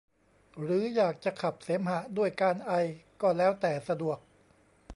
[0.59, 2.71] หรืออยากจะขับเสมหะด้วยการไอ
[3.21, 4.19] ก็แล้วแต่สะดวก